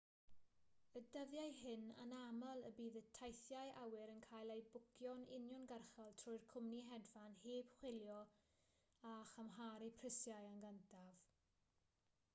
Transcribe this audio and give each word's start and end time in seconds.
y 0.99 1.01
dyddiau 1.15 1.51
hyn 1.57 1.83
anaml 2.03 2.63
y 2.69 2.69
bydd 2.77 2.95
teithiau 3.17 3.73
awyr 3.81 4.13
yn 4.13 4.23
cael 4.27 4.53
eu 4.53 4.63
bwcio'n 4.69 5.21
uniongyrchol 5.37 6.15
trwy'r 6.23 6.45
cwmni 6.53 6.79
hedfan 6.87 7.35
heb 7.43 7.69
chwilio 7.81 8.17
a 9.11 9.11
chymharu 9.35 9.91
prisiau 10.01 10.49
yn 10.53 10.57
gyntaf 10.67 11.29